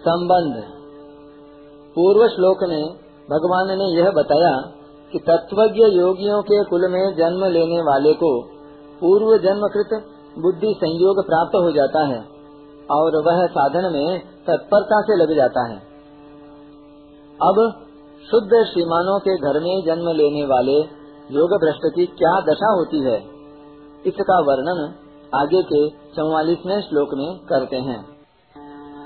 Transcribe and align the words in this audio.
संबंध। 0.00 0.56
पूर्व 1.96 2.26
श्लोक 2.28 2.60
में 2.68 2.82
भगवान 3.28 3.70
ने 3.78 3.86
यह 3.94 4.10
बताया 4.12 4.50
कि 5.12 5.18
तत्वज्ञ 5.24 5.84
योगियों 5.94 6.40
के 6.42 6.58
कुल 6.64 6.86
में 6.90 7.04
जन्म 7.14 7.44
लेने 7.48 7.80
वाले 7.84 8.12
को 8.16 8.30
पूर्व 9.00 9.30
जन्मकृत 9.38 9.94
बुद्धि 10.36 10.72
संयोग 10.78 11.20
प्राप्त 11.26 11.56
हो 11.56 11.70
जाता 11.72 12.04
है 12.06 12.18
और 12.90 13.16
वह 13.26 13.40
साधन 13.52 13.88
में 13.92 14.20
तत्परता 14.46 15.00
से 15.02 15.16
लग 15.16 15.34
जाता 15.36 15.64
है। 15.68 15.78
अब 17.40 17.58
शुद्ध 18.24 18.62
श्रीमानों 18.66 19.18
के 19.20 19.34
घर 19.38 19.58
में 19.60 19.74
जन्म 19.84 20.10
लेने 20.16 20.44
वाले 20.46 20.76
योग 21.30 21.56
भ्रष्ट 21.60 21.88
की 21.94 22.06
क्या 22.14 22.32
दशा 22.44 22.70
होती 22.74 23.00
है, 23.04 23.16
इसका 24.04 24.38
वर्णन 24.44 24.84
आगे 25.32 25.62
के 25.64 25.82
चौवालीसवें 26.14 26.80
श्लोक 26.82 27.14
में 27.14 27.28
करते 27.48 27.80
हैं। 27.88 27.98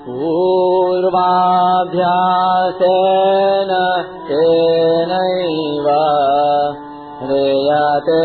पूर्वाभ्यासेन 0.05 1.29
तेनैव 4.29 5.87
ह्रियते 7.21 8.17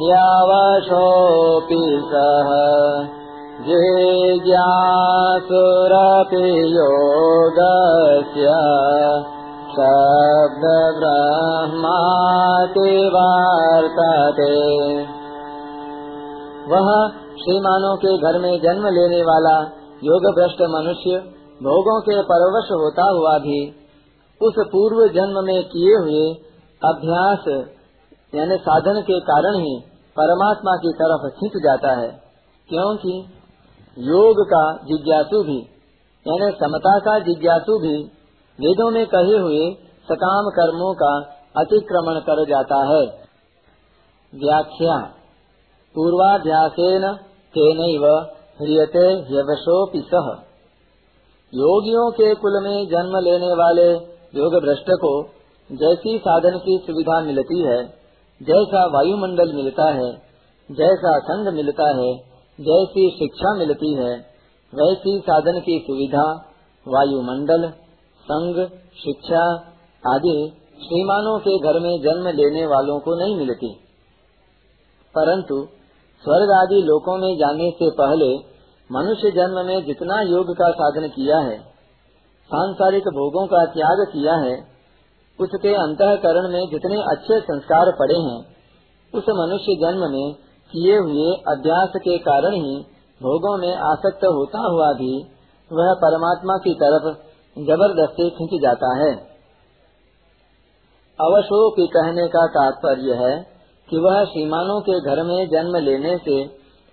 ह्यवशोऽपि 0.00 1.80
सः 2.10 2.50
जिज्ञासुरपि 3.70 4.52
योगस्य 6.76 8.52
शब्दब्रह्माति 9.72 10.86
वर्तते 13.16 14.52
वह 16.70 16.94
श्रीमानों 17.42 17.96
के 18.06 18.16
घर 18.18 18.42
में 18.42 18.54
जन्म 18.62 18.88
लेने 18.96 19.22
वाला 19.32 19.58
योग 20.04 20.34
भ्रष्ट 20.34 20.62
मनुष्य 20.62 21.40
भोगों 21.62 22.00
के 22.00 22.22
परवश 22.22 22.68
होता 22.72 23.10
हुआ 23.10 23.38
भी 23.38 23.70
उस 24.42 24.54
पूर्व 24.58 25.08
जन्म 25.08 25.44
में 25.44 25.64
किए 25.64 25.94
हुए 25.94 26.34
अभ्यास, 26.84 27.68
यानी 28.34 28.56
साधन 28.56 29.00
के 29.00 29.20
कारण 29.20 29.58
ही 29.58 29.80
परमात्मा 30.18 30.76
की 30.76 30.92
तरफ़ 30.92 31.30
खिंच 31.30 31.52
जाता 31.56 32.00
है। 32.00 32.08
क्योंकि 32.68 33.24
योग 33.98 34.34
का 34.46 34.76
जिज्ञासु 34.76 35.42
भी, 35.42 35.58
यानी 36.28 36.50
समता 36.52 36.98
का 36.98 37.18
जिज्ञासु 37.18 37.78
भी 37.78 38.02
वेदों 38.60 38.90
में 38.90 39.06
कहे 39.06 39.38
हुए 39.38 39.74
सकाम 40.04 40.44
कर्मों 40.44 40.94
का 40.94 41.36
अतिक्रमण 41.56 42.20
कर 42.20 42.44
जाता 42.44 42.76
है। 42.76 43.06
व्याख्या। 44.34 44.96
पूर्वाध्यासेन 45.94 47.12
तेनैव 47.54 48.26
ह्रियते 48.60 49.06
ह्यवशोपि 49.08 49.98
सह 49.98 50.30
योगियों 51.54 52.10
के 52.10 52.34
कुल 52.34 52.64
में 52.64 52.86
जन्म 52.86 53.18
लेने 53.18 53.52
वाले 53.52 53.92
योग 54.38 54.54
भ्रष्ट 54.54 54.86
को 54.90 55.28
जैसी 55.72 56.18
साधन 56.18 56.58
की 56.58 56.78
सुविधा 56.86 57.20
मिलती 57.20 57.62
है, 57.62 57.86
जैसा 58.42 58.86
वायुमंडल 58.86 59.52
मिलता 59.52 59.84
है, 59.84 60.12
जैसा 60.70 61.18
संग 61.18 61.54
मिलता 61.54 61.88
है, 61.88 62.16
जैसी 62.60 63.10
शिक्षा 63.10 63.58
मिलती 63.58 63.94
है, 63.94 64.30
वैसी 64.74 65.18
साधन 65.18 65.60
की 65.60 65.78
सुविधा, 65.78 66.52
वायुमंडल 66.88 67.72
संग 68.22 68.66
शिक्षा 69.04 69.42
आदि 70.14 70.52
श्रीमानों 70.82 71.38
के 71.38 71.58
घर 71.58 71.80
में 71.80 72.02
जन्म 72.02 72.28
लेने 72.28 72.66
वालों 72.66 73.00
को 73.00 73.14
नहीं 73.14 73.36
मिलती। 73.36 73.74
परंतु 75.14 75.66
स्वर्ग 76.24 76.50
आदि 76.52 76.80
लोकों 76.82 77.16
में 77.18 77.30
जाने 77.38 77.70
से 77.70 77.90
पहले 77.98 78.30
मनुष्य 78.90 79.30
जन्म 79.30 79.58
में 79.66 79.84
जितना 79.84 80.20
योग 80.28 80.52
का 80.54 80.70
साधन 80.72 81.06
किया 81.08 81.38
है, 81.38 81.56
सांसारिक 82.50 83.08
भोगों 83.10 83.46
का 83.46 83.64
त्याग 83.66 84.04
किया 84.12 84.34
है, 84.36 84.54
उसके 85.38 85.74
अंतकरण 85.76 86.48
में 86.48 86.62
जितने 86.70 87.02
अच्छे 87.10 87.40
संस्कार 87.40 87.90
पड़े 87.98 88.18
हैं, 88.18 88.38
उस 89.14 89.28
मनुष्य 89.38 89.76
जन्म 89.80 90.08
में 90.10 90.32
किए 90.70 90.96
हुए 90.98 91.28
अभ्यास 91.48 91.92
के 91.98 92.18
कारण 92.18 92.54
ही 92.56 92.74
भोगों 93.20 93.56
में 93.58 93.72
आसक्त 93.86 94.24
होता 94.32 94.66
हुआ 94.66 94.92
भी 94.92 95.12
वह 95.70 95.92
परमात्मा 95.98 96.56
की 96.58 96.74
तरफ़ 96.74 97.08
ज़बरदस्ती 97.56 98.28
खींच 98.30 98.60
जाता 98.62 98.90
है। 98.98 99.10
अवशो 101.18 101.58
के 101.70 101.86
कहने 101.86 102.26
का 102.28 102.46
तात्पर्य 102.50 103.16
है 103.16 103.32
कि 103.90 103.96
वह 103.96 104.24
श्रीमानों 104.24 104.80
के 104.80 105.00
घर 105.00 105.22
में 105.22 105.48
जन्म 105.48 105.76
लेने 105.76 106.16
से 106.16 106.44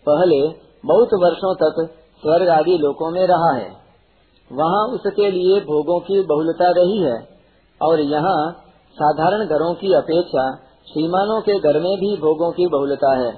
पहले 0.06 0.47
बहुत 0.85 1.09
वर्षों 1.13 1.56
तक 1.56 1.90
स्वर्ग 2.22 2.50
आदि 2.50 2.78
लोकों 2.78 3.12
में 3.12 3.28
रहा 3.28 3.56
है। 3.56 3.88
वहाँ 4.53 4.88
उसके 4.88 5.31
लिए 5.31 5.59
भोगों 5.59 6.00
की 6.00 6.24
बहुलता 6.24 6.72
रही 6.72 7.03
है 7.03 7.28
और 7.81 8.00
यहाँ 8.00 8.52
साधारण 8.94 9.46
घरों 9.46 9.74
की 9.74 9.94
अपेक्षा 9.94 10.56
श्रीमानों 10.94 11.41
के 11.41 11.59
घर 11.59 11.80
में 11.80 11.97
भी 11.97 12.18
भोगों 12.18 12.52
की 12.52 12.68
बहुलता 12.68 13.18
है। 13.19 13.34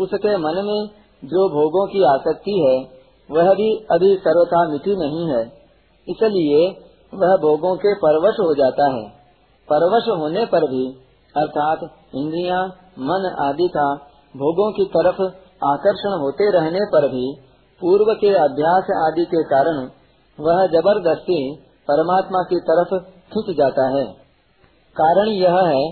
उसके 0.00 0.36
मन 0.36 0.64
में 0.64 0.86
जो 1.24 1.48
भोगों 1.48 1.86
की 1.86 2.04
आसक्ति 2.04 2.64
है, 2.68 3.04
वह 3.30 3.54
भी 3.54 3.86
अभी 3.90 4.16
सर्वथा 4.16 4.68
मिटी 4.68 4.96
नहीं 4.96 5.28
है। 5.28 5.42
इसलिए 6.08 6.68
वह 7.14 7.36
भोगों 7.36 7.76
के 7.76 7.94
परवश 7.94 8.34
हो 8.40 8.54
जाता 8.54 8.92
है। 8.92 9.08
परवश 9.72 10.20
होने 10.20 10.46
पर 10.46 10.60
भी 10.60 11.03
अर्थात 11.36 11.80
इंद्रिया, 12.14 12.58
मन 13.00 13.24
आदि 13.40 13.68
का 13.68 13.94
भोगों 14.34 14.70
की 14.72 14.84
तरफ़ 14.84 15.20
आकर्षण 15.64 16.20
होते 16.20 16.50
रहने 16.50 16.84
पर 16.84 17.08
भी 17.08 17.24
पूर्व 17.80 18.12
के 18.14 18.34
अभ्यास 18.34 18.90
आदि 18.96 19.24
के 19.24 19.42
कारण 19.44 19.80
वह 20.38 20.66
ज़बरदस्ती 20.66 21.38
परमात्मा 21.88 22.42
की 22.42 22.60
तरफ़ 22.60 22.94
खिंच 23.32 23.56
जाता 23.56 23.88
है। 23.98 24.04
कारण 24.96 25.28
यह 25.28 25.58
है 25.66 25.82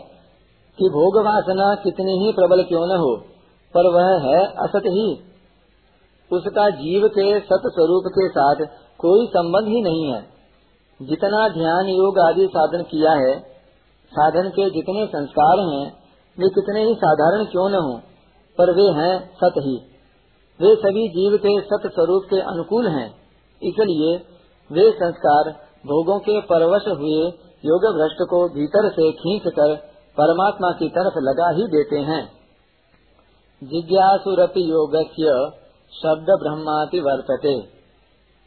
कि 0.79 0.89
भोग 0.89 1.17
वासना 1.25 1.75
कितनी 1.75 2.13
ही 2.13 2.33
प्रबल 2.33 2.63
क्यों 2.63 2.87
न 2.87 2.99
हो, 2.99 3.17
पर 3.75 3.87
वह 3.87 4.29
है 4.29 4.45
असत 4.47 4.87
ही। 4.87 5.07
उसका 6.31 6.71
जीव 6.71 7.09
के 7.09 7.41
सत 7.41 7.63
स्वरूप 7.67 8.05
के 8.09 8.29
साथ 8.29 8.67
कोई 9.01 9.27
संबंध 9.27 9.69
ही 9.69 9.83
नहीं 9.83 10.13
है। 10.13 10.21
जितना 11.01 11.49
ध्यान 11.49 11.89
योग 11.89 12.19
आदि 12.19 12.47
साधन 12.47 12.83
किया 12.83 13.13
है 13.13 13.52
साधन 14.13 14.49
के 14.49 14.71
जितने 14.71 15.07
संस्कार 15.07 15.61
हैं, 15.61 15.85
वे 16.39 16.49
कितने 16.49 16.83
ही 16.83 16.95
साधारण 16.95 17.45
क्यों 17.45 17.69
न 17.71 17.75
हों, 17.75 17.99
पर 18.59 18.75
वे 18.75 18.89
हैं 19.01 19.15
सत 19.35 19.59
ही। 19.59 19.77
वे 20.61 20.75
सभी 20.75 21.09
जीव 21.09 21.37
के 21.37 21.61
सत 21.61 21.87
स्वरूप 21.87 22.23
के 22.31 22.41
अनुकूल 22.41 22.89
हैं, 22.89 23.07
इसलिए 23.63 24.17
वे 24.71 24.91
संस्कार 24.91 25.51
भोगों 25.87 26.19
के 26.19 26.41
परवश 26.41 26.85
हुए 26.89 27.23
योग 27.65 27.85
भ्रष्ट 27.97 28.23
को 28.31 28.39
भीतर 28.49 28.89
से 28.91 29.11
खींच 29.13 29.43
कर 29.49 29.75
परमात्मा 30.17 30.71
की 30.73 30.89
तरफ़ 30.89 31.19
लगा 31.19 31.49
ही 31.51 31.67
देते 31.67 31.99
हैं। 31.99 32.23
जिज्ञासुरपि 33.63 34.63
योग 34.71 34.97
शब्द 35.93 36.31
ब्रह्माति 36.43 37.01
वर्तते। 37.01 37.53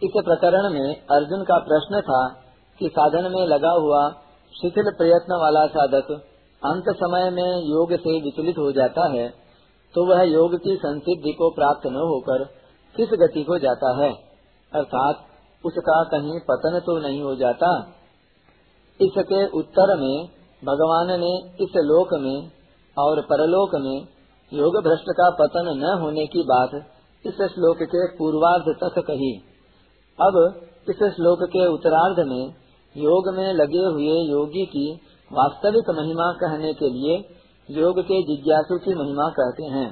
इस 0.01 0.11
प्रकरण 0.25 0.69
में 0.69 0.95
अर्जुन 1.11 1.43
का 1.43 1.57
प्रश्न 1.59 2.01
था 2.01 2.21
कि 2.79 2.89
साधन 2.89 3.31
में 3.31 3.47
लगा 3.47 3.71
हुआ 3.71 4.01
शिथिल 4.55 4.89
प्रयत्न 4.97 5.39
वाला 5.41 5.65
साधक 5.67 6.11
अंत 6.61 6.85
समय 6.95 7.29
में 7.29 7.49
योग 7.69 7.93
से 7.93 8.13
विचलित 8.21 8.57
हो 8.57 8.71
जाता 8.71 9.07
है 9.11 9.27
तो 9.95 10.05
वह 10.05 10.21
योग 10.21 10.55
की 10.57 10.75
संसिद्धि 10.75 11.31
को 11.31 11.49
प्राप्त 11.49 11.87
न 11.87 12.05
होकर 12.05 12.43
किस 12.95 13.09
गति 13.19 13.43
को 13.43 13.57
जाता 13.59 13.91
है? 13.97 14.09
अर्थात 14.71 15.21
उसका 15.63 15.97
कहीं 16.03 16.39
पतन 16.41 16.79
तो 16.79 16.97
नहीं 16.99 17.21
हो 17.23 17.35
जाता। 17.35 17.69
इसके 18.99 19.45
उत्तर 19.57 19.95
में 19.95 20.27
भगवान 20.63 21.11
ने 21.19 21.31
इस 21.63 21.77
लोक 21.85 22.13
में 22.21 22.51
और 22.97 23.21
परलोक 23.21 23.75
में 23.75 23.97
योग 24.51 24.81
भ्रष्ट 24.83 25.11
का 25.11 25.29
पतन 25.39 25.71
न 25.77 25.95
होने 26.01 26.25
की 26.27 26.43
बात 26.43 26.75
इस 27.25 27.41
श्लोक 27.53 27.83
के 27.83 28.05
पूर्वार्ध 28.17 28.75
तक 28.83 28.99
कही। 29.07 29.33
अब 30.19 30.35
इस 30.89 31.03
श्लोक 31.15 31.43
के 31.49 31.65
उत्तरार्ध 31.67 32.27
में 32.27 32.43
योग 32.95 33.33
में 33.33 33.53
लगे 33.53 33.85
हुए 33.85 34.13
योगी 34.29 34.65
की 34.65 35.01
वास्तविक 35.31 35.89
महिमा 35.89 36.31
कहने 36.31 36.73
के 36.73 36.89
लिए 36.89 37.17
योग 37.69 37.99
के 37.99 38.21
जिज्ञासु 38.21 38.77
की 38.77 38.95
महिमा 38.95 39.29
कहते 39.29 39.63
हैं। 39.63 39.87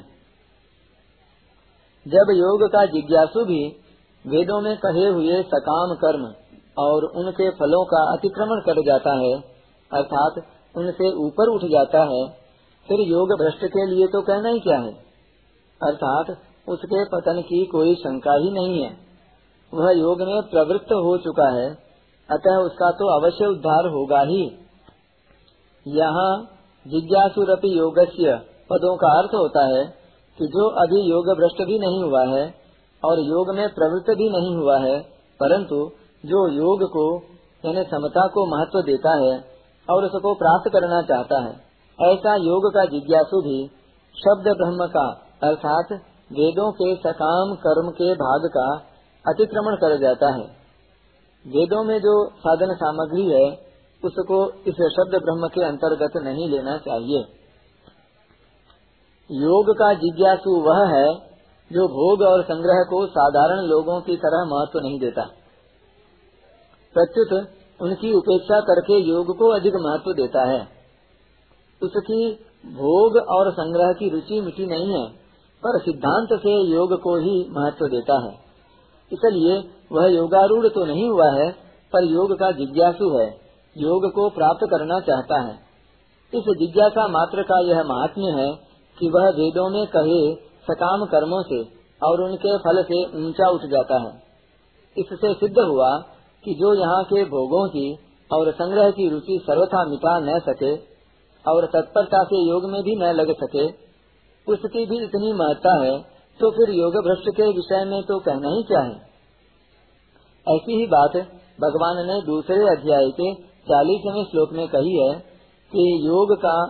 जब 2.08 2.32
योग 2.32 2.72
का 2.72 2.86
जिज्ञासु 2.86 3.46
भी 3.46 3.64
वेदों 4.28 4.62
में 4.62 4.78
कहे 4.78 5.08
हुए 5.08 5.42
सकाम 5.44 5.96
कर्म 5.96 6.34
और 6.78 7.06
उनके 7.06 7.50
फलों 7.50 7.86
का 7.86 8.14
अतिक्रमण 8.14 8.62
कर 8.62 8.82
जाता 8.82 9.14
है, 9.14 9.34
अर्थात 9.92 10.44
उनसे 10.78 11.12
ऊपर 11.16 11.50
उठ 11.50 11.62
जाता 11.62 12.00
है, 12.00 12.28
फिर 12.88 13.00
योग 13.00 13.28
भ्रष्ट 13.30 13.66
के 13.66 13.86
लिए 13.86 14.08
तो 14.08 14.22
कहना 14.22 14.50
ही 14.50 14.60
क्या 14.60 14.78
है? 14.78 14.94
अर्थात 15.82 16.38
उसके 16.68 17.06
पतन 17.06 17.42
की 17.42 17.66
कोई 17.66 17.96
शंका 17.96 18.34
ही 18.34 18.52
नहीं 18.52 18.84
है। 18.84 18.98
वह 19.74 19.92
योग 19.92 20.22
में 20.22 20.42
प्रवृत्त 20.42 20.92
हो 20.92 21.18
चुका 21.18 21.50
है 21.50 21.93
अतः 22.33 22.57
उसका 22.62 22.89
तो 22.94 23.07
अवश्य 23.12 23.47
उद्धार 23.47 23.88
होगा 23.89 24.21
ही। 24.25 24.44
यहाँ 25.85 26.31
जिज्ञासुरपि 26.85 27.77
योगस्य 27.80 28.35
पदों 28.69 28.95
का 28.97 29.12
अर्थ 29.19 29.33
होता 29.35 29.65
है 29.68 29.83
कि 30.38 30.47
जो 30.47 30.68
अभी 30.81 31.01
योग 31.01 31.27
भ्रष्ट 31.38 31.62
भी 31.63 31.80
नहीं 31.80 32.03
हुआ 32.03 32.24
है 32.27 32.44
और 33.03 33.19
योग 33.21 33.50
में 33.56 33.68
प्रवृत्त 33.74 34.09
भी 34.18 34.30
नहीं 34.30 34.56
हुआ 34.56 34.77
है, 34.80 35.00
परंतु 35.39 35.77
जो 36.24 36.41
योग 36.53 36.83
को, 36.91 37.06
यानी 37.63 37.83
समता 37.85 38.25
को 38.27 38.45
महत्व 38.47 38.81
देता 38.81 39.13
है 39.18 39.33
और 39.88 40.06
उसको 40.06 40.33
प्राप्त 40.35 40.69
करना 40.74 41.01
चाहता 41.03 41.39
है, 41.41 41.53
ऐसा 42.00 42.35
योग 42.44 42.68
का 42.74 42.85
जिज्ञासु 42.88 43.41
भी 43.41 43.59
शब्द 44.15 44.47
ब्रह्म 44.57 44.88
का, 44.88 45.06
अर्थात 45.44 45.94
वेदों 46.31 46.71
के 46.71 46.95
सकाम 46.97 47.56
कर्म 47.62 47.89
के 47.91 48.13
भाग 48.18 48.50
का 48.51 48.68
अतिक्रमण 49.25 49.75
कर 49.77 49.97
जाता 49.97 50.30
है। 50.33 50.45
वेदों 51.48 51.84
में 51.84 52.00
जो 52.00 52.30
साधन 52.30 52.75
सामग्री 52.75 53.30
है, 53.30 53.74
उसको 54.06 54.51
इस 54.51 54.75
शब्द 54.75 55.22
ब्रह्म 55.24 55.48
के 55.48 55.63
अंतर्गत 55.63 56.12
नहीं 56.18 56.50
लेना 56.50 56.78
चाहिए। 56.78 57.19
योग 59.31 59.78
का 59.78 59.94
जिज्ञासु 59.94 60.62
वह 60.62 60.88
है, 60.88 61.16
जो 61.74 61.88
भोग 61.88 62.22
और 62.22 62.44
संग्रह 62.44 62.84
को 62.90 63.07
साधारण 63.07 63.60
लोगों 63.60 64.01
की 64.01 64.18
तरह 64.18 64.45
महत्व 64.45 64.80
नहीं 64.80 65.00
देता। 65.00 65.22
प्रत्युत, 66.94 67.48
उनकी 67.81 68.13
उपेक्षा 68.13 68.60
करके 68.60 69.00
योग 69.00 69.38
को 69.38 69.56
अधिक 69.56 69.74
महत्व 69.75 70.13
देता 70.13 70.50
है। 70.50 70.68
उसकी 71.84 72.34
भोग 72.66 73.16
और 73.16 73.51
संग्रह 73.51 73.94
की 73.94 74.10
रुचि 74.10 74.42
मिटी 74.42 74.66
नहीं 74.66 74.94
है, 74.94 75.10
पर 75.66 75.80
सिद्धांत 75.80 76.40
से 76.40 76.62
योग 76.62 77.01
को 77.01 77.16
ही 77.16 77.48
महत्व 77.50 77.86
देता 77.86 78.19
है। 78.25 78.43
इसलिए 79.12 79.58
वह 79.92 80.08
योगारूढ़ 80.08 80.68
तो 80.68 80.86
नहीं 80.86 81.10
हुआ 81.10 81.30
है, 81.34 81.50
पर 81.94 82.04
योग 82.04 82.34
का 82.40 82.52
जिज्ञासु 82.52 83.10
है, 83.20 83.28
योग 83.76 84.10
को 84.12 84.30
प्राप्त 84.30 84.66
करना 84.72 85.00
चाहता 85.00 85.42
है। 85.42 85.54
इस 86.34 86.50
जिज्ञासा 86.60 87.08
मात्र 87.08 87.44
का 87.44 87.60
यह 87.68 87.84
महात्म्य 87.84 88.32
है 88.32 88.48
कि 88.98 89.10
वह 89.10 89.30
वेदों 89.30 89.70
में 89.70 89.86
कहे 89.88 90.22
सकाम 90.64 91.06
कर्मों 91.06 91.42
से 91.44 91.60
और 92.02 92.22
उनके 92.22 92.58
फल 92.58 92.82
से 92.84 93.04
ऊँचा 93.20 93.50
उठ 93.50 93.66
जाता 93.66 94.00
है। 94.02 94.12
इससे 94.98 95.34
सिद्ध 95.34 95.60
हुआ 95.60 95.92
कि 96.44 96.54
जो 96.54 96.74
यहाँ 96.74 97.04
के 97.04 97.24
भोगों 97.26 97.68
की 97.70 97.86
और 98.32 98.52
संग्रह 98.52 98.90
की 98.92 99.10
रुचि 99.10 99.40
सर्वथा 99.44 99.84
मिटा 99.86 100.18
न 100.20 100.40
सके 100.40 100.74
और 101.46 101.66
तत्परता 101.66 102.24
से 102.24 102.42
योग 102.50 102.66
में 102.72 102.82
भी 102.84 102.96
न 102.96 103.12
लग 103.12 103.32
सके, 103.34 103.66
उसकी 104.48 104.86
भी 104.86 105.04
इतनी 105.04 105.34
महत्ता 105.34 105.74
है 105.84 105.96
तो 106.39 106.51
फिर 106.51 106.75
योग 106.75 106.94
भ्रष्ट 106.94 107.38
के 107.38 107.44
विषय 107.44 107.85
में 107.85 108.03
तो 108.03 108.19
कहना 108.19 108.50
ही 108.50 108.63
क्या 108.63 108.80
है? 108.80 109.13
ऐसी 110.47 110.80
ही 110.80 110.85
बात 110.85 111.18
भगवान 111.62 112.07
ने 112.07 112.21
दूसरे 112.25 112.56
अध्याय 112.56 113.09
के 113.09 113.33
चालीसवें 113.44 114.24
श्लोक 114.24 114.53
में 114.53 114.68
कही 114.68 114.97
है 114.97 115.19
कि 115.71 116.07
योग 116.07 116.38
का 116.38 116.63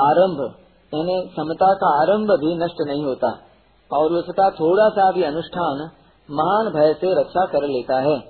आरंभ, 0.00 0.54
यानी 0.94 1.30
समता 1.36 1.74
का 1.74 2.02
आरंभ 2.02 2.30
भी 2.30 2.56
नष्ट 2.56 2.76
नहीं 2.86 3.04
होता। 3.04 3.38
और 3.92 4.12
उसका 4.12 4.50
थोड़ा 4.50 4.88
सा 4.88 5.12
भी 5.12 5.22
अनुष्ठान 5.22 5.90
महान 6.30 6.72
भय 6.74 6.94
से 6.94 7.20
रक्षा 7.20 7.44
कर 7.44 7.62
लेता 7.62 8.00
है, 8.00 8.20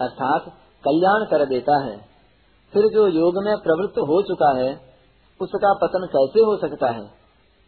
अर्थात 0.00 0.44
कल्याण 0.84 1.24
कर 1.30 1.44
देता 1.44 1.84
है। 1.84 1.96
फिर 2.72 2.82
जो 2.94 3.06
योग 3.06 3.44
में 3.44 3.56
प्रवृत्त 3.56 3.98
हो 3.98 4.22
चुका 4.22 4.58
है, 4.58 4.80
उसका 5.40 5.72
पतन 5.72 6.06
कैसे 6.06 6.40
हो 6.40 6.56
सकता 6.56 6.90
है? 6.90 7.10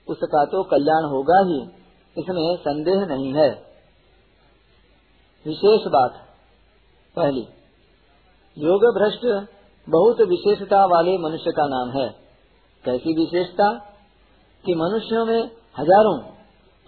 उसका 0.08 0.44
तो 0.44 0.62
कल्याण 0.62 1.04
होगा 1.04 1.40
ही। 1.46 1.81
इसमें 2.18 2.56
संदेह 2.56 3.06
नहीं 3.06 3.32
है। 3.34 3.50
विशेष 5.46 5.86
बात, 5.86 6.14
पहली 7.16 7.46
योग 8.58 8.80
भ्रष्ट 8.98 9.48
बहुत 9.90 10.20
विशेषता 10.20 10.84
वाले 10.86 11.18
मनुष्य 11.18 11.50
का 11.50 11.66
नाम 11.66 12.00
है। 12.00 12.08
कैसी 12.84 13.14
विशेषता? 13.14 13.88
कि 14.64 14.74
मनुष्यों 14.74 15.26
में 15.26 15.50
हज़ारों 15.78 16.18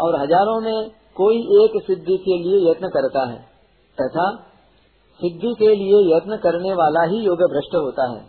और 0.00 0.20
हज़ारों 0.20 0.60
में 0.60 0.90
कोई 0.90 1.36
एक 1.36 1.82
सिद्धि 1.82 2.16
के 2.16 2.38
लिए 2.38 2.70
यत्न 2.70 2.88
करता 2.88 3.30
है, 3.30 3.38
तथा 3.98 4.36
सिद्धि 5.20 5.54
के 5.58 5.74
लिए 5.74 6.16
यत्न 6.16 6.36
करने 6.36 6.74
वाला 6.74 7.02
ही 7.02 7.16
योग 7.16 7.38
भ्रष्ट 7.38 7.74
होता 7.74 8.10
है। 8.10 8.22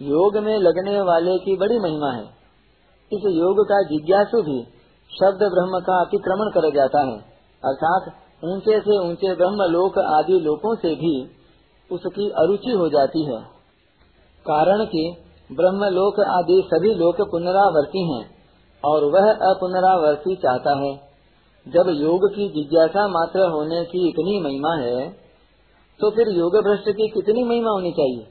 योग 0.00 0.36
में 0.36 0.58
लगने 0.58 1.00
वाले 1.00 1.38
की 1.38 1.56
बड़ी 1.56 1.78
महिमा 1.78 2.12
है। 2.12 2.24
इस 3.12 3.22
योग 3.26 3.64
का 3.64 3.82
जिज्ञासु 3.82 4.42
भी 4.42 4.64
शब्द 5.14 5.42
ब्रह्म 5.50 5.80
का 5.80 6.00
अतिक्रमण 6.00 6.50
कर 6.50 6.68
जाता 6.74 7.02
है। 7.04 7.16
अर्थात 7.62 8.12
ऊँचे 8.44 8.78
से 8.80 8.98
ऊँचे 9.00 9.34
ब्रह्म 9.34 9.66
लोक 9.70 9.98
आदि 10.00 10.38
लोकों 10.40 10.74
से 10.76 10.94
भी 10.94 11.14
उसकी 11.90 12.28
अरुचि 12.38 12.72
हो 12.72 12.88
जाती 12.88 13.24
है। 13.24 13.40
कारण 14.46 14.84
कि 14.86 15.04
ब्रह्म 15.50 15.88
लोक 15.92 16.20
आदि 16.28 16.60
सभी 16.66 16.94
लोक 16.94 17.20
पुनरावर्ती 17.30 18.02
हैं 18.12 18.24
और 18.82 19.04
वह 19.12 19.30
अपुनरावर्ती 19.48 20.36
चाहता 20.36 20.74
है। 20.78 20.92
जब 21.66 21.90
योग 21.90 22.26
की 22.30 22.48
जिज्ञासा 22.50 23.06
मात्र 23.08 23.46
होने 23.50 23.84
की 23.84 24.08
इतनी 24.08 24.40
महिमा 24.40 24.74
है 24.78 25.08
तो 26.00 26.10
फिर 26.10 26.28
योग 26.30 26.56
भ्रष्ट 26.64 26.88
की 26.90 27.08
कितनी 27.08 27.42
महिमा 27.44 27.70
होनी 27.70 27.90
चाहिए? 27.92 28.22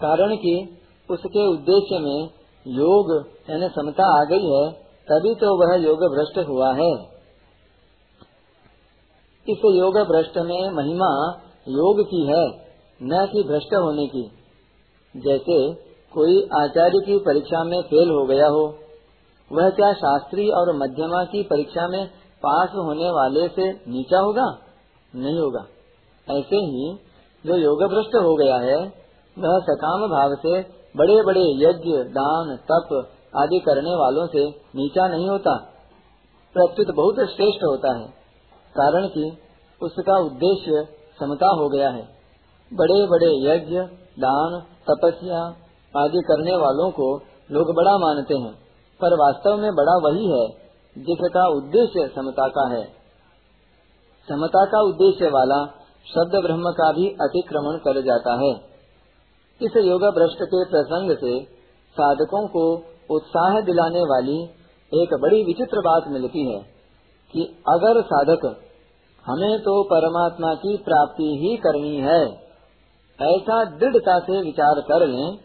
कारण 0.00 0.34
कि 0.36 0.54
उसके 1.08 1.46
उद्देश्य 1.48 1.98
में 1.98 2.28
योग 2.66 3.10
यानी 3.50 3.68
समता 3.70 4.06
आ 4.12 4.24
गई 4.24 4.50
है 4.50 4.64
तभी 5.10 5.34
तो 5.34 5.56
वह 5.56 5.84
योग 5.84 5.98
भ्रष्ट 5.98 6.48
हुआ 6.48 6.74
है। 6.74 6.92
इस 9.48 9.58
योग 9.64 9.94
भ्रष्ट 9.94 10.38
में 10.38 10.70
महिमा 10.70 11.40
योग 11.68 12.02
की 12.04 12.26
है, 12.26 12.48
न 13.02 13.26
कि 13.32 13.42
भ्रष्ट 13.42 13.74
होने 13.74 14.06
की। 14.06 14.22
जैसे 15.16 15.74
कोई 16.12 16.48
आचार्य 16.60 16.98
की 17.06 17.18
परीक्षा 17.18 17.64
में 17.64 17.82
फेल 17.82 18.10
हो 18.10 18.26
गया 18.26 18.48
हो, 18.48 18.78
वह 19.52 19.70
क्या 19.70 19.92
शास्त्री 19.92 20.50
और 20.50 20.76
मध्यमा 20.76 21.24
की 21.24 21.42
परीक्षा 21.42 21.88
में 21.88 22.06
पास 22.46 22.68
होने 22.68 23.10
वाले 23.10 23.48
से 23.48 23.72
नीचा 23.72 24.18
होगा? 24.18 24.58
नहीं 25.14 25.38
होगा। 25.38 25.66
ऐसे 26.38 26.56
ही 26.56 26.98
जो 27.46 27.56
योग 27.56 27.78
भ्रष्ट 27.78 28.14
हो 28.14 28.34
गया 28.34 28.56
है, 28.56 28.76
वह 29.38 29.58
सकाम 29.58 30.00
भाव 30.00 30.34
से 30.34 30.60
बड़े 30.96 31.22
बड़े 31.22 31.40
यज्ञ, 31.40 32.10
दान, 32.10 32.56
तप 32.56 33.08
आदि 33.34 33.58
करने 33.58 33.94
वालों 33.94 34.26
से 34.26 34.48
नीचा 34.76 35.06
नहीं 35.08 35.28
होता। 35.28 35.54
प्रत्युत 36.54 36.94
बहुत 36.96 37.16
श्रेष्ठ 37.30 37.64
होता 37.64 37.92
है, 37.96 38.06
कारण 38.74 39.06
कि 39.08 39.24
उसका 39.80 40.18
उद्देश्य 40.20 40.82
समता 41.20 41.48
हो 41.54 41.68
गया 41.68 41.88
है। 41.90 42.02
बड़े 42.72 42.98
बड़े 43.06 43.30
यज्ञ, 43.44 43.80
दान, 44.18 44.60
तपस्या 44.90 45.40
आदि 45.94 46.20
करने 46.20 46.56
वालों 46.56 46.90
को 46.90 47.08
लोग 47.50 47.72
बड़ा 47.76 47.96
मानते 47.98 48.34
हैं, 48.34 48.52
पर 49.00 49.14
वास्तव 49.14 49.56
में 49.56 49.70
बड़ा 49.74 49.96
वही 50.04 50.30
है, 50.30 50.46
जिसका 50.96 51.46
उद्देश्य 51.48 52.06
समता 52.14 52.48
का 52.48 52.68
है। 52.74 52.84
समता 54.28 54.64
का 54.64 54.80
उद्देश्य 54.82 55.28
वाला 55.28 55.64
शब्द 56.06 56.34
ब्रह्म 56.42 56.70
का 56.70 56.92
भी 56.92 57.08
अतिक्रमण 57.20 57.76
कर 57.78 58.00
जाता 58.02 58.32
है। 58.34 58.52
इस 59.60 59.76
योग 59.84 60.04
भ्रष्ट 60.14 60.42
के 60.44 60.64
प्रसंग 60.64 61.16
से 61.16 61.32
साधकों 61.96 62.46
को 62.48 62.64
उत्साह 63.10 63.60
दिलाने 63.60 64.02
वाली 64.04 64.36
एक 64.92 65.14
बड़ी 65.22 65.42
विचित्र 65.44 65.80
बात 65.80 66.08
मिलती 66.08 66.44
है 66.52 66.60
कि 67.34 67.44
अगर 67.68 68.00
साधक, 68.02 68.44
हमें 69.24 69.58
तो 69.60 69.82
परमात्मा 69.84 70.54
की 70.54 70.76
प्राप्ति 70.76 71.28
ही 71.42 71.56
करनी 71.56 71.96
है, 72.00 72.22
ऐसा 73.18 73.64
दृढ़ता 73.78 74.18
से 74.18 74.40
विचार 74.42 74.80
कर 74.80 75.06
लें 75.06 75.36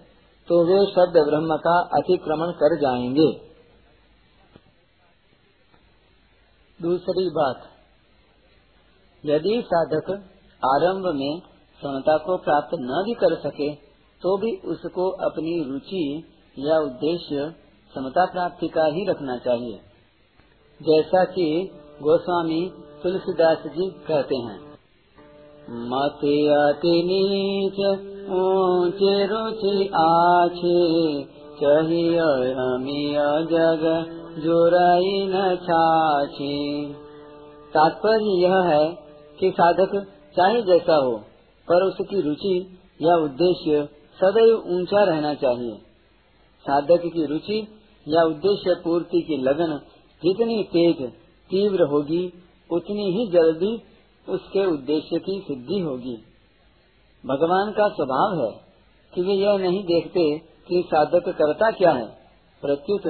तो 0.47 0.63
वे 0.65 0.79
शब्द 0.85 1.17
ब्रह्म 1.27 1.57
का 1.57 1.77
अतिक्रमण 1.93 2.51
कर 2.51 2.75
जाएँगे। 2.79 3.29
दूसरी 6.79 7.29
बात, 7.29 7.61
यदि 9.23 9.61
साधक 9.65 10.11
आरंभ 10.63 11.05
में 11.15 11.41
समता 11.81 12.17
को 12.17 12.37
प्राप्त 12.37 12.75
न 12.81 13.03
भी 13.05 13.13
कर 13.13 13.35
सके 13.39 13.73
तो 14.21 14.37
भी 14.37 14.51
उसको 14.67 15.09
अपनी 15.25 15.53
रुचि 15.63 16.03
या 16.58 16.79
उद्देश्य 16.79 17.51
समता 17.94 18.25
प्राप्ति 18.25 18.68
का 18.68 18.86
ही 18.86 19.06
रखना 19.10 19.38
चाहिए। 19.38 19.79
जैसा 20.79 21.24
कि 21.25 21.46
गोस्वामी 22.01 22.62
तुलसीदास 23.03 23.63
जी 23.68 23.89
कहते 24.08 24.36
हैं, 24.38 24.60
मत 25.88 26.24
अति 26.56 26.94
नीच, 27.06 27.79
ऊँचे 28.36 29.15
रुचि 29.25 29.74
आछे, 29.96 30.77
चाहिए 31.56 32.53
जग 33.46 33.84
जोराई 34.39 35.18
न 35.27 35.56
छाछे। 35.58 36.56
तात्पर्य 37.74 38.38
यह 38.41 38.56
है 38.63 38.86
कि 39.39 39.51
साधक 39.51 39.96
चाहे 40.36 40.62
जैसा 40.62 40.96
हो, 40.96 41.15
पर 41.68 41.84
उसकी 41.84 42.22
रुचि 42.22 42.56
या 43.01 43.15
उद्देश्य 43.15 43.88
सदैव 44.20 44.56
ऊँचा 44.75 45.03
रहना 45.03 45.34
चाहिए। 45.34 45.77
साधक 46.69 47.01
की 47.05 47.25
रुचि 47.25 47.67
या 48.07 48.23
उद्देश्य 48.23 48.81
पूर्ति 48.83 49.21
की 49.21 49.38
लगन 49.38 49.79
जितनी 50.23 50.63
तेज, 50.63 51.11
तीव्र 51.49 51.83
होगी, 51.83 52.33
उतनी 52.71 53.11
ही 53.11 53.27
जल्दी 53.27 53.81
उसके 54.29 54.65
उद्देश्य 54.65 55.19
की 55.19 55.39
सिद्धि 55.39 55.79
होगी। 55.79 56.15
भगवान 57.25 57.71
का 57.71 57.88
स्वभाव 57.88 58.45
है 58.45 58.51
कि 59.15 59.21
वे 59.21 59.33
यह 59.33 59.57
नहीं 59.57 59.83
देखते 59.83 60.38
कि 60.67 60.83
साधक 60.88 61.29
करता 61.29 61.71
क्या 61.71 61.91
है। 61.91 62.05
प्रत्युत 62.61 63.07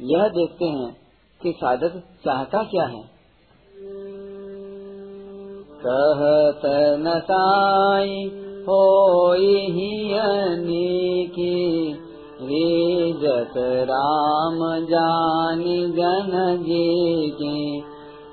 यह 0.00 0.28
देखते 0.28 0.64
हैं 0.64 0.96
कि 1.42 1.52
साधक 1.52 2.02
चाहता 2.24 2.62
क्या 2.62 2.84
है। 2.86 3.02
कहत 5.86 6.60
न 7.00 7.20
साई 7.24 8.24
हो 8.62 9.34
की 11.26 12.05
जत 13.12 13.54
राम 13.90 14.84
जानी 14.84 15.86
जन 15.86 16.56
जी 16.60 17.30
की 17.30 17.80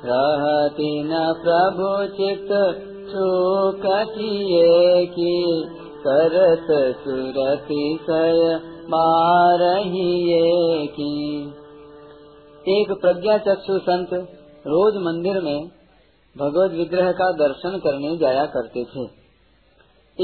रहती 0.05 1.03
न 1.03 1.13
प्रभु 1.15 2.15
चित 2.17 2.47
सुकटिए 3.09 5.05
की। 5.05 5.65
करत 6.07 6.95
सुरति 6.95 7.99
सय 8.01 8.59
बारहिए 8.89 10.87
की। 10.87 11.43
एक 12.79 12.91
प्रज्ञा 12.91 13.37
चक्षु 13.37 13.79
संत 13.79 14.13
रोज 14.67 14.95
मंदिर 14.95 15.41
में 15.41 15.67
भगवत 16.37 16.71
विग्रह 16.71 17.11
का 17.11 17.31
दर्शन 17.31 17.77
करने 17.77 18.17
जाया 18.17 18.45
करते 18.45 18.83
थे। 18.83 19.03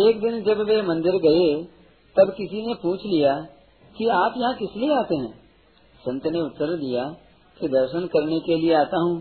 एक 0.09 0.21
दिन 0.21 0.43
जब 0.43 0.61
वे 0.61 0.81
मंदिर 0.81 1.13
गए, 1.13 1.63
तब 2.17 2.33
किसी 2.37 2.67
ने 2.67 2.73
पूछ 2.73 2.99
लिया 3.05 3.45
कि 3.95 4.07
आप 4.15 4.33
यहाँ 4.37 4.53
किस 4.55 4.75
लिए 4.77 4.95
आते 4.95 5.15
हैं? 5.15 5.33
संत 5.99 6.27
ने 6.27 6.41
उत्तर 6.41 6.75
दिया 6.77 7.03
कि 7.57 7.67
दर्शन 7.69 8.05
करने 8.07 8.39
के 8.39 8.55
लिए 8.57 8.73
आता 8.75 9.01
हूँ। 9.01 9.15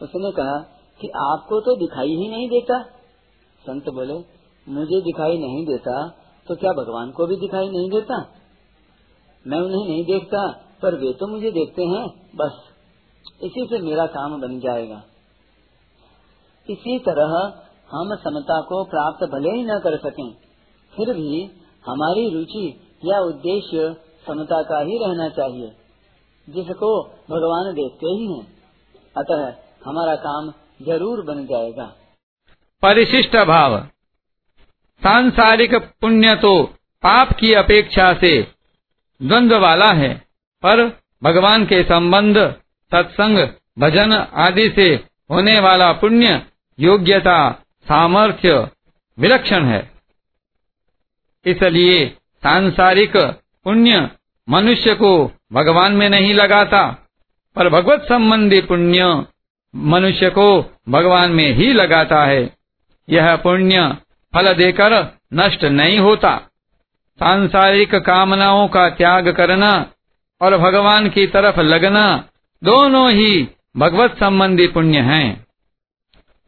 उसने 0.00 0.30
कहा 0.32 0.58
कि 1.00 1.08
आपको 1.22 1.60
तो 1.60 1.76
दिखाई 1.76 2.14
ही 2.14 2.28
नहीं 2.28 2.48
देता। 2.48 2.82
संत 3.62 3.88
बोले, 3.90 4.14
मुझे 4.66 5.00
दिखाई 5.02 5.38
नहीं 5.38 5.64
देता 5.66 5.96
तो 6.46 6.54
क्या 6.56 6.72
भगवान 6.74 7.10
को 7.10 7.26
भी 7.26 7.36
दिखाई 7.36 7.68
नहीं 7.68 7.90
देता? 7.90 8.16
मैं 9.44 9.58
उन्हें 9.58 9.86
नहीं 9.88 10.04
देखता, 10.04 10.40
पर 10.82 10.94
वे 10.94 11.12
तो 11.12 11.26
मुझे 11.26 11.50
देखते 11.50 11.84
हैं, 11.84 12.06
बस। 12.36 12.60
इसी 13.42 13.64
से 13.66 13.78
मेरा 13.80 14.06
काम 14.12 14.40
बन 14.40 14.58
जाएगा। 14.60 15.02
इसी 16.68 16.98
तरह 16.98 17.34
हम 17.90 18.14
समता 18.16 18.60
को 18.62 18.82
प्राप्त 18.84 19.24
भले 19.32 19.50
ही 19.50 19.64
न 19.64 19.78
कर 19.78 19.96
सकें, 19.98 20.30
फिर 20.92 21.12
भी 21.14 21.42
हमारी 21.84 22.28
रुचि 22.30 22.64
या 23.02 23.18
उद्देश्य 23.20 23.94
समता 24.26 24.62
का 24.62 24.78
ही 24.80 24.98
रहना 24.98 25.28
चाहिए, 25.28 25.68
जिसको 26.48 26.90
भगवान 27.30 27.72
देखते 27.74 28.06
ही 28.06 28.26
हैं। 28.32 28.46
अतः 29.16 29.42
हमारा 29.86 30.14
काम 30.16 30.52
ज़रूर 30.82 31.22
बन 31.24 31.44
जाएगा। 31.46 31.84
परिशिष्ट 32.82 33.36
भाव। 33.46 33.78
सांसारिक 35.02 35.74
पुण्य 36.00 36.34
तो 36.36 36.62
पाप 37.02 37.32
की 37.32 37.52
अपेक्षा 37.54 38.12
से 38.14 38.30
द्वंद्व 39.20 39.58
वाला 39.58 39.92
है, 39.92 40.14
पर 40.62 40.84
भगवान 41.22 41.64
के 41.66 41.82
संबंध, 41.82 42.38
सत्संग, 42.92 43.38
भजन 43.78 44.12
आदि 44.12 44.68
से 44.70 44.88
होने 45.30 45.58
वाला 45.60 45.92
पुण्य, 45.92 46.42
योग्यता, 46.78 47.38
सामर्थ्य, 47.86 48.52
विलक्षण 49.18 49.64
है। 49.64 49.80
इसलिए 51.46 52.04
सांसारिक 52.42 53.16
पुण्य 53.64 54.10
मनुष्य 54.48 54.94
को 54.94 55.32
भगवान 55.52 55.92
में 55.92 56.08
नहीं 56.08 56.34
लगाता, 56.34 57.08
पर 57.56 57.68
भगवत 57.68 58.02
संबंधी 58.02 58.60
पुण्य 58.60 59.24
मनुष्य 59.76 60.30
को 60.30 60.76
भगवान 60.88 61.30
में 61.30 61.52
ही 61.52 61.72
लगाता 61.72 62.24
है। 62.24 62.56
यह 63.08 63.36
पुण्य 63.36 63.96
फल 64.34 64.52
देकर 64.52 65.18
नष्ट 65.34 65.64
नहीं 65.64 65.98
होता। 65.98 66.40
सांसारिक 67.18 67.94
कामनाओं 67.94 68.68
का 68.68 68.90
त्याग 68.90 69.28
करना 69.28 69.92
और 70.40 70.56
भगवान 70.56 71.08
की 71.08 71.26
तरफ़ 71.26 71.60
लगना 71.60 72.28
दोनों 72.64 73.10
ही 73.10 73.48
भगवत 73.76 74.16
संबंधी 74.20 74.66
पुण्य 74.66 74.98
हैं। 74.98 75.46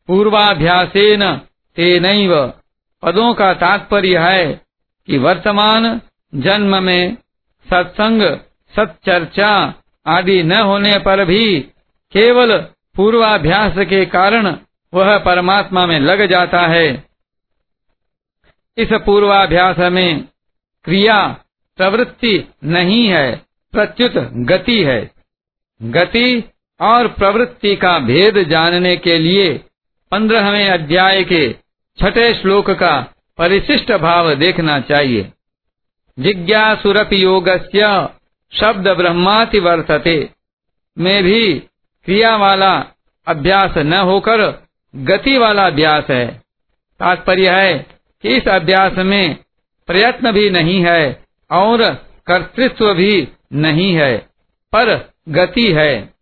पूर्वाभ्यासेन 0.06 1.40
तेनैव 1.76 2.52
पदों 3.02 3.34
का 3.34 3.54
तात्पर्य 3.54 4.18
है 4.18 4.67
कि 5.08 5.18
वर्तमान 5.18 6.00
जन्म 6.34 6.82
में 6.82 7.16
सत्संग 7.70 8.22
सच्चर्चा 8.76 9.74
आदि 10.06 10.42
न 10.42 10.52
होने 10.52 10.98
पर 10.98 11.24
भी 11.24 11.60
केवल 12.12 12.58
पूर्वाभ्यास 12.96 13.74
के 13.78 14.04
कारण 14.06 14.56
वह 14.94 15.18
परमात्मा 15.18 15.86
में 15.86 16.00
लग 16.00 16.30
जाता 16.30 16.60
है। 16.60 17.04
इस 18.78 18.88
पूर्वाभ्यास 18.92 19.78
में 19.78 20.28
क्रिया 20.84 21.44
प्रवृत्ति 21.76 22.48
नहीं 22.64 23.08
है, 23.08 23.42
प्रत्युत 23.72 24.12
गति 24.34 24.84
है। 24.84 25.10
गति 25.82 26.44
और 26.80 27.08
प्रवृत्ति 27.08 27.76
का 27.76 27.98
भेद 27.98 28.42
जानने 28.48 28.96
के 28.96 29.18
लिए 29.18 29.64
पंद्रहवें 30.10 30.68
अध्याय 30.68 31.24
के 31.24 31.52
छठे 31.98 32.34
श्लोक 32.34 32.70
का 32.70 33.14
परिशिष्ट 33.38 33.92
भाव 33.92 34.34
देखना 34.34 34.80
चाहिए। 34.80 35.32
जिज्ञासुरप 36.18 37.12
योग 37.12 37.48
शब्द 38.52 38.88
ब्रह्माति 38.88 39.58
वर्तते। 39.58 40.30
में 40.98 41.22
भी 41.24 41.54
क्रिया 42.04 42.36
वाला 42.36 42.84
अभ्यास 43.26 43.76
न 43.76 43.92
होकर 43.92 44.66
गति 44.96 45.38
वाला 45.38 45.66
अभ्यास 45.66 46.04
है। 46.10 46.26
तात्पर्य 47.00 47.50
है 47.50 47.86
कि 48.22 48.28
इस 48.28 48.48
अभ्यास 48.48 48.92
में 48.92 49.36
प्रयत्न 49.86 50.32
भी 50.32 50.50
नहीं 50.50 50.84
है 50.86 51.24
और 51.50 51.94
कर्तृत्व 52.26 52.94
भी 52.94 53.28
नहीं 53.52 53.94
है, 53.94 54.18
पर 54.72 55.12
गति 55.28 55.72
है। 55.72 56.14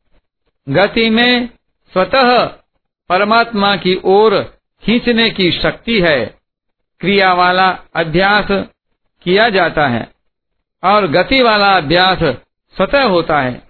गति 0.69 1.11
में 1.11 1.47
स्वतः 1.93 2.45
परमात्मा 3.09 3.77
की 3.77 4.01
ओर 4.05 4.43
खींचने 4.85 5.31
की 5.31 5.51
शक्ति 5.53 6.01
है। 6.01 6.39
क्रिया 7.01 7.33
वाला 7.35 7.69
अभ्यास 7.97 8.49
किया 9.23 9.49
जाता 9.49 9.87
है 9.87 10.09
और 10.85 11.07
गति 11.07 11.43
वाला 11.43 11.67
अभ्यास 11.67 12.19
स्वतः 12.77 13.03
होता 13.03 13.41
है। 13.41 13.63